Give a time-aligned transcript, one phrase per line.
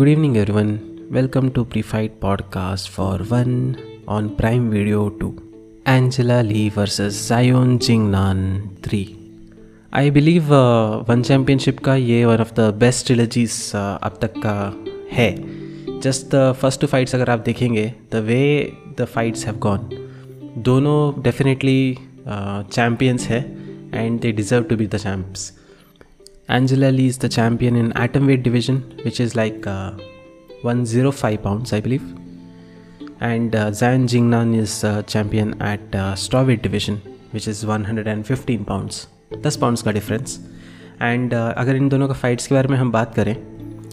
[0.00, 0.70] Good evening, everyone.
[1.10, 3.76] Welcome to Pre-Fight Podcast for one
[4.08, 5.82] on Prime Video 2.
[5.84, 8.40] Angela Lee versus Zion Jingnan
[8.80, 9.02] 3.
[9.94, 10.54] I believe
[11.08, 14.56] one championship का ये one of the best trilogies अब तक का
[15.12, 15.30] है
[16.00, 18.42] just the first two fights अगर आप देखेंगे the way
[19.00, 19.88] the fights have gone
[20.70, 21.80] दोनों डेफिनेटली
[22.26, 23.44] चैम्पियंस है
[23.94, 25.52] and they deserve to be the champs
[26.50, 29.92] Angela Lee is the champion in atom weight division, which is like uh,
[30.62, 32.02] 105 pounds, I believe.
[33.20, 36.96] And uh, Zhang Jingnan is uh, champion at uh, strawweight division,
[37.30, 39.06] which is 115 pounds.
[39.42, 40.40] 10 pounds का difference.
[40.98, 43.36] And uh, अगर इन दोनों का fights के बारे में हम बात करें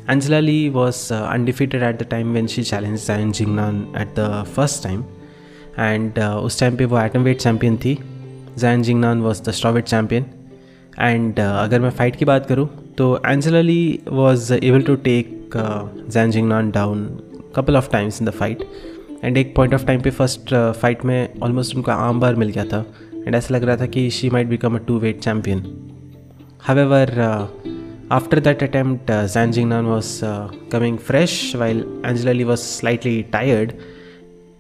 [0.10, 4.44] Angela Lee was uh, undefeated at the time when she challenged Zhang Jingnan at the
[4.56, 5.06] first time.
[5.78, 7.98] And uh, उस टाइम पे वो atom weight champion थी
[8.58, 10.37] Zhang Jingnan was the strawweight champion.
[11.00, 15.52] And uh, अगर मैं fight की बात करूँ तो Angela Lee was able to take
[16.10, 17.06] Xiong Jingnan down
[17.56, 18.64] couple of times in the fight
[19.24, 22.66] and एक पॉइंट ऑफ़ टाइम पे first fight में ऑलमोस्ट उनका आम बार मिल गया
[22.66, 22.86] था।
[23.26, 25.66] एंड ऐसा लग रहा था कि she might become a two weight champion
[26.62, 27.10] however
[28.12, 33.74] attempt, uh, Zhang Jingnan was uh, coming fresh while Angela Lee was slightly tired.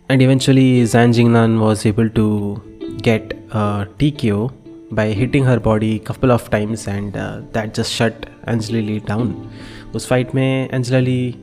[0.10, 2.62] And eventually, Zhang Jingnan was able to
[3.02, 4.52] get a TKO
[4.92, 8.26] by hitting her body couple of times and uh, that just shut
[9.08, 9.34] down.
[9.96, 11.36] उस fight में Angela Lee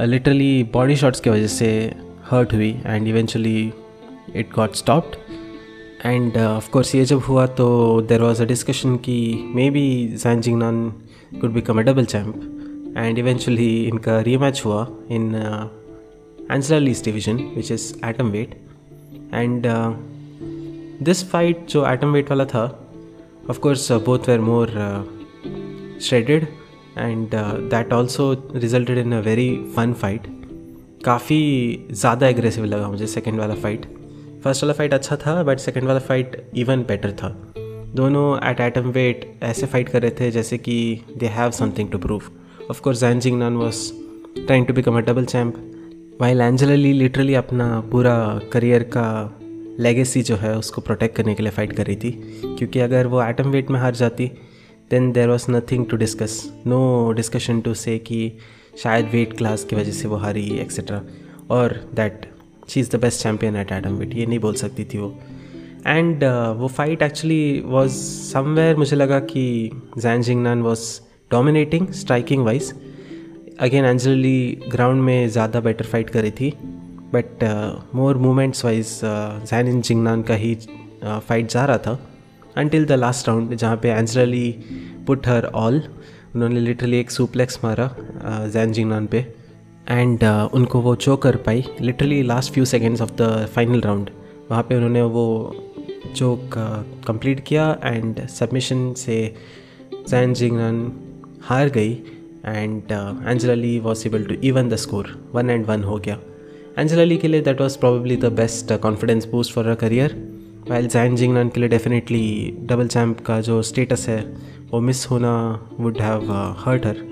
[0.00, 1.70] literally body shots की वजह से
[2.30, 3.72] hurt हुई and eventually
[4.36, 5.16] it got stopped
[6.06, 7.68] and of course ये जब हुआ तो
[8.08, 9.18] देर वॉज़ अ डिस्कशन कि
[9.70, 9.86] maybe
[10.22, 10.88] Xiong Jingnan
[11.40, 15.34] could become a double champ and eventually इनका रीमैच हुआ in
[16.50, 17.92] Angela Lee's division which is
[18.30, 18.54] atomweight
[19.34, 19.66] and
[21.04, 22.66] this fight जो atom wait वाला था
[23.50, 24.68] of course both were more
[26.02, 26.46] shredded
[26.98, 27.30] and
[27.70, 30.26] that also resulted in a very fun fight
[31.04, 31.38] काफ़ी
[31.92, 33.86] ज़्यादा aggressive लगा मुझे second वाला फाइट
[34.44, 37.28] फ़र्स्ट वाला fight अच्छा था बट सेकेंड वाला फाइट इवन बेटर था.
[37.94, 41.98] दोनों एट एटम वेट ऐसे फाइट कर रहे थे जैसे कि they have something to
[41.98, 42.22] prove
[42.70, 43.92] of course Xiong Jingnan was
[44.46, 49.06] trying to become a double champ while Angela Lee literally अपना पूरा करियर का
[49.80, 52.10] लेगेसी जो है उसको प्रोटेक्ट करने के लिए फ़ाइट कर रही थी।
[52.58, 54.26] क्योंकि अगर वो एटम वेट में हार जाती
[54.90, 56.80] then there was nothing to discuss no
[57.16, 58.20] discussion to say कि
[58.82, 61.02] शायद वेट क्लास की वजह से वो हारी एक्सेट्रा
[61.50, 62.26] और that
[62.68, 65.14] she is the best champion at atomweight ये नहीं बोल सकती थी वो।
[65.86, 67.92] एंड uh, वो फाइट एक्चुअली वॉज़
[68.32, 70.80] समवेयर मुझे लगा कि Xiong Jingnan was
[71.30, 72.72] dominating striking wise
[73.60, 76.52] again Angela Lee ground में ज़्यादा बेटर फाइट करी थी।
[77.12, 77.44] But
[77.94, 81.98] more moments wise Xiong in Jingnan का ही फाइट uh, जा रहा था
[82.56, 84.50] अनटिल द लास्ट राउंड जहाँ पे Angela Lee
[85.06, 85.82] put her all
[86.34, 87.90] उन्होंने लिटरली एक सुप्लेक्स मारा
[88.52, 89.18] जैन जिंगनान पे
[89.88, 94.10] एंड uh, उनको वो चो कर पाई literally last few seconds of the final round
[94.50, 95.26] वहाँ पे उन्होंने वो
[96.16, 96.54] चोक
[97.06, 99.18] कंप्लीट किया एंड सबमिशन से
[99.92, 100.80] जैन जिंगनान
[101.42, 101.92] हार गई
[102.46, 106.18] and Angela Lee was able to even the score one and one हो गया
[106.80, 110.14] एंजला ली के लिए that was probably the best confidence boost for a career
[110.68, 114.20] while Xiong Jingnan के लिए डेफिनेटली डबल चैम्प का जो स्टेटस है
[114.70, 115.32] वो मिस होना
[115.80, 117.02] would have hurt her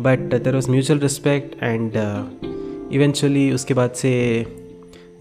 [0.00, 1.92] but there was mutual respect and
[2.92, 4.14] eventually उसके बाद से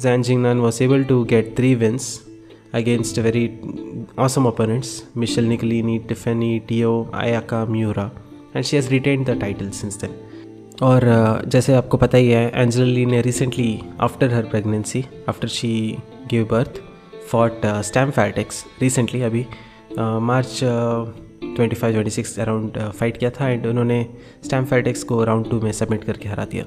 [0.02, 2.18] Xiong Jingnan was able to get three wins
[2.74, 3.60] against very
[4.18, 8.12] awesome opponents Michelle Nicolini, Tiffany, Tio, Ayaka, Miura.
[8.54, 10.14] And she has retained the title since then.
[10.82, 11.02] और
[11.48, 16.82] जैसे आपको पता ही है Angela Lee ने recently after her pregnancy after she give birth
[17.30, 19.46] fought Stamp Fairtex recently अभी
[20.00, 24.08] March twenty five twenty six around fight किया था एंड उन्होंने
[24.46, 26.66] स्टैम फैटेक्स को राउंड टू में सबमिट करके हरा दिया।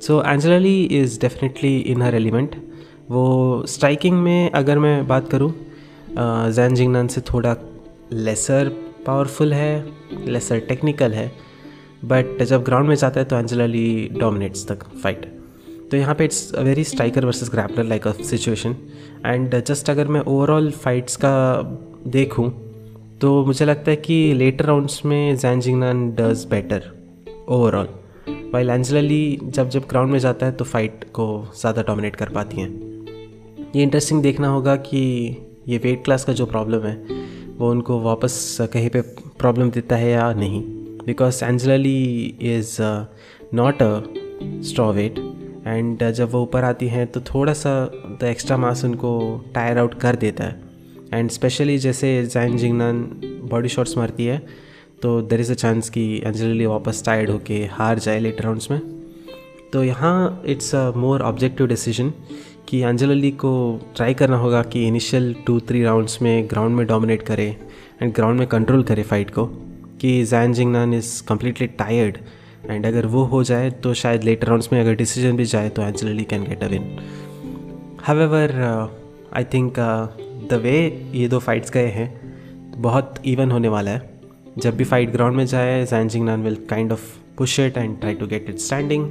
[0.00, 2.56] So Angela Lee is definitely in her element
[3.10, 5.54] वो स्ट्राइकिंग में अगर मैं बात करूँ
[6.52, 7.56] जैन जिंगनान से थोड़ा
[8.12, 8.68] लेसर
[9.06, 9.86] पावरफुल है
[10.26, 11.53] लेसर टेक्निकल है
[12.08, 15.24] बट जब ग्राउंड में जाता है तो एंजला ली डोमिनेट्स तक फाइट
[15.90, 18.76] तो यहाँ पे it's a very striker versus grappler like a situation
[19.26, 21.62] and just अगर मैं ओवरऑल फाइट्स का
[22.06, 22.50] देखूँ
[23.20, 26.90] तो मुझे लगता है कि लेटर राउंड्स में Xiong Jingnan does better
[27.48, 27.88] overall
[28.54, 31.26] while Angela Lee जब जब ग्राउंड में जाता है तो फाइट को
[31.60, 32.68] ज़्यादा डोमिनेट कर पाती हैं.
[33.76, 34.98] ये इंटरेस्टिंग देखना होगा कि
[35.68, 36.94] ये वेट क्लास का जो प्रॉब्लम है,
[37.58, 39.00] वो उनको वापस कहीं पे
[39.38, 40.62] प्रॉब्लम देता है या नहीं.
[41.06, 42.76] Because Angela Lee is
[43.54, 44.02] not a
[44.92, 45.18] strawweight
[45.66, 47.74] and जब वो ऊपर आती हैं तो थोड़ा सा
[48.20, 49.12] द एक्स्ट्रा मास उनको
[49.54, 50.62] टायर आउट कर देता है.
[51.14, 53.02] एंड स्पेशली जैसे जैन जिंगनान
[53.50, 54.38] बॉडी शॉट्स मारती है
[55.02, 58.80] तो देर इज़ अ चांस कि एंजली वापस टायर्ड होके हार जाए लेट राउंड्स में.
[59.72, 62.12] तो यहाँ it's a more objective decision
[62.68, 67.22] कि एंजेलो को ट्राई करना होगा कि इनिशियल टू थ्री राउंड्स में ग्राउंड में डोमिनेट
[67.22, 67.46] करे
[68.02, 69.44] एंड ग्राउंड में कंट्रोल करे फाइट को.
[70.04, 72.18] कि Xiong Jingnan is completely tired
[72.70, 75.82] and अगर वो हो जाए तो शायद लेटर राउंड्स में अगर डिसीज़न भी जाए तो
[75.82, 76.98] Angelo can get a win
[78.00, 78.52] however
[79.36, 79.74] I think
[80.50, 82.34] the way ये दो फाइट्स गए हैं
[82.82, 84.20] बहुत इवन होने वाला है।
[84.58, 88.14] जब भी फाइट ग्राउंड में जाए Xiong Jingnan will kind of push it and try
[88.14, 89.08] to get it standing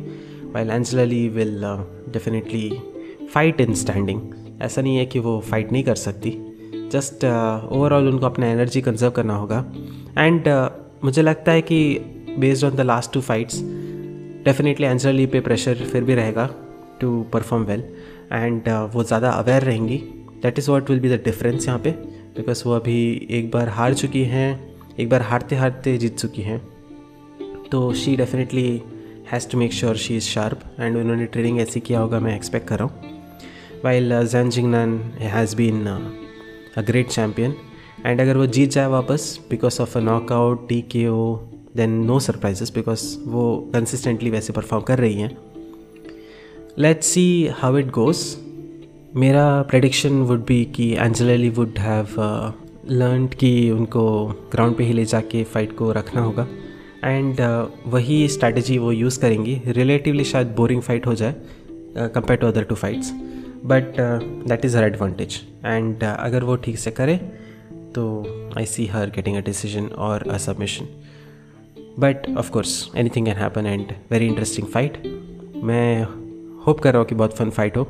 [0.54, 1.62] while Angela will
[2.10, 2.80] definitely
[3.34, 4.22] fight in standing
[4.62, 6.38] ऐसा नहीं है कि वो फाइट नहीं कर सकती।
[6.92, 7.26] जस्ट
[7.72, 9.66] ओवरऑल uh, उनको अपना एनर्जी कंजर्व करना होगा।
[10.18, 11.78] एंड uh, मुझे लगता है कि
[12.40, 13.60] based on the last two fights
[14.46, 16.50] definitely Angela Lee पे प्रेशर फिर भी रहेगा
[17.02, 17.84] टू परफॉर्म वेल
[18.32, 19.98] एंड वो ज़्यादा अवेयर रहेंगी.
[20.44, 21.92] That is what will be the difference यहाँ पे
[22.38, 26.60] बिकॉज़ वो अभी एक बार हार चुकी हैं, एक बार हारते हारते जीत चुकी हैं.
[27.72, 28.82] तो she definitely
[29.32, 32.68] has to make sure she is sharp and उन्होंने ट्रेनिंग ऐसी किया होगा, मैं एक्सपेक्ट
[32.68, 33.12] कर रहा हूँ.
[33.84, 35.86] While Xiong Jingnan has been
[36.78, 37.56] a great champion
[38.06, 41.36] and अगर वो जीत जाए वापस because of a knockout T K O
[41.76, 45.38] then no surprises because वो कंसिस्टेंटली वैसे परफॉर्म कर रही हैं।
[46.80, 48.26] Let's see how it goes
[49.16, 52.16] मेरा प्रडिक्शन वुड बी कि एंजली वुड हैव
[52.92, 54.04] लर्न कि उनको
[54.52, 56.48] ग्राउंड पे ही ले जाके फ़ाइट को रखना होगा।
[57.06, 61.36] एंड uh, वही स्ट्रैटेजी वो यूज़ करेंगी। रिलेटिवली शायद बोरिंग फाइट हो जाए
[61.98, 63.12] compare to other two fights
[63.66, 63.96] but
[64.48, 67.20] that is her advantage and अगर वो ठीक से करे
[67.96, 68.04] तो
[68.58, 70.88] I see her getting a decision और a submission
[72.00, 74.98] but of course anything can happen and very interesting fight
[75.64, 76.04] मैं
[76.66, 77.88] होप कर रहा हूँ कि बहुत फन फाइट हो.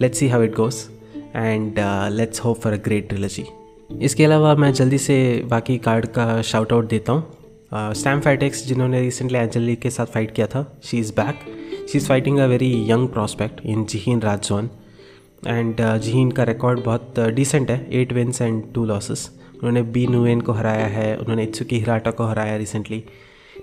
[0.00, 0.88] Let's see how it goes
[1.36, 1.78] and
[2.12, 3.44] let's hope for a great trilogy
[4.02, 5.18] इसके अलावा मैं जल्दी से
[5.50, 7.22] बाकी कार्ड का शाउट आउट देता हूँ.
[7.72, 11.40] स्टैम फाइटेक्स जिन्होंने रिसेंटली एंजली के साथ फाइट किया था she is back
[11.92, 14.70] she is fighting a very young prospect in Jihin Radzuan
[15.46, 20.06] and Jihin का रिकॉर्ड बहुत डिसेंट uh, है eight wins and two losses उन्होंने बी
[20.06, 23.02] नुएन को हराया है, उन्होंने इत्सुकी हिराटा को हराया रिसेंटली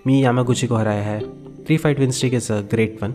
[0.07, 1.19] मी यामागुची को हराया है।
[1.65, 3.13] Three fight win streak is a great one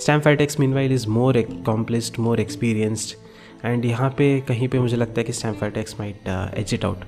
[0.00, 3.16] Stamp Fairtex meanwhile is more accomplished more experienced
[3.64, 6.28] and यहाँ पे कहीं पे मुझे लगता है कि Stamp Fairtex might
[6.58, 7.04] edge it out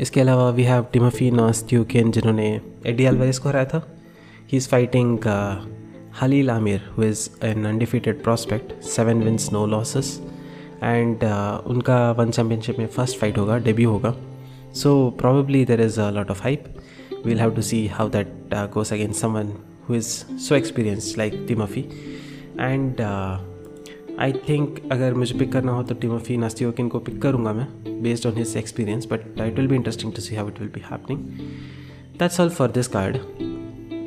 [0.00, 2.48] इसके अलावा वी हैव टिमोफी नास्ट्यूकिन जिन्होंने
[2.86, 3.86] एडी एल्वेरिस को हराया था।
[4.50, 5.18] He is fighting
[6.22, 10.20] Halil Amir who is an undefeated prospect seven wins no losses
[10.82, 11.24] and
[11.66, 14.14] उनका वन चैम्पियनशिप में फ़र्स्ट फाइट होगा डेब्यू होगा।
[14.74, 16.64] So probably there is a lot of hype
[17.26, 19.52] we'll have to see how that goes against someone
[19.88, 21.80] who is so experience like Timofey
[22.60, 23.00] and
[24.20, 27.66] I think अगर मुझे pick करना हो तो Timofey नास्तियोकिन को pick करूँगा मैं
[28.02, 30.82] based on his experience but it will be interesting to see how it will be
[30.90, 31.20] happening
[32.18, 33.18] that's all for this card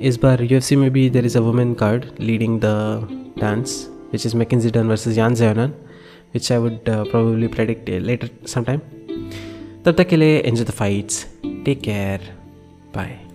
[0.01, 3.87] इस बार यू एफ़ सी में भी there is a women card leading the dance
[4.13, 5.73] which is Mackenzie Dern versus Yan Xiaonan
[6.33, 8.79] which I would probably predict later some time
[9.87, 11.25] तब तक के लिए enjoy the fights
[11.65, 12.21] take care
[12.95, 13.26] bye